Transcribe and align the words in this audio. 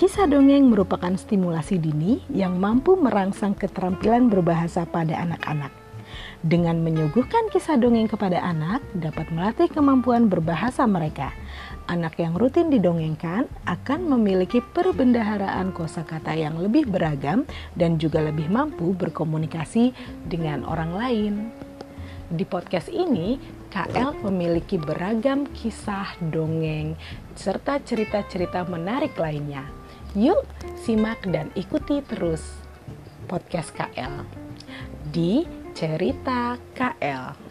Kisah 0.00 0.24
dongeng 0.24 0.72
merupakan 0.72 1.12
stimulasi 1.12 1.76
dini 1.76 2.24
yang 2.32 2.56
mampu 2.56 2.96
merangsang 2.96 3.52
keterampilan 3.52 4.32
berbahasa 4.32 4.88
pada 4.88 5.12
anak-anak. 5.12 5.68
Dengan 6.40 6.80
menyuguhkan 6.80 7.52
kisah 7.52 7.76
dongeng 7.76 8.08
kepada 8.08 8.40
anak, 8.40 8.80
dapat 8.96 9.28
melatih 9.28 9.68
kemampuan 9.68 10.32
berbahasa 10.32 10.88
mereka. 10.88 11.36
Anak 11.84 12.16
yang 12.16 12.32
rutin 12.32 12.72
didongengkan 12.72 13.44
akan 13.68 14.08
memiliki 14.16 14.64
perbendaharaan 14.72 15.68
kosakata 15.76 16.32
yang 16.32 16.56
lebih 16.56 16.88
beragam 16.88 17.44
dan 17.76 18.00
juga 18.00 18.24
lebih 18.24 18.48
mampu 18.48 18.96
berkomunikasi 18.96 19.92
dengan 20.24 20.64
orang 20.64 20.96
lain. 20.96 21.32
Di 22.32 22.48
podcast 22.48 22.88
ini, 22.88 23.36
KL 23.68 24.16
memiliki 24.24 24.80
beragam 24.80 25.44
kisah 25.52 26.16
dongeng 26.24 26.96
serta 27.36 27.84
cerita-cerita 27.84 28.64
menarik 28.64 29.12
lainnya. 29.20 29.79
Yuk, 30.18 30.42
simak 30.74 31.22
dan 31.30 31.54
ikuti 31.54 32.02
terus 32.02 32.42
podcast 33.30 33.70
KL 33.70 34.26
di 35.06 35.46
Cerita 35.70 36.58
KL. 36.74 37.49